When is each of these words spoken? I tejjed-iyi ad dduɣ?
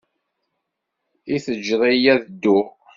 I 1.35 1.37
tejjed-iyi 1.45 2.09
ad 2.13 2.21
dduɣ? 2.27 2.67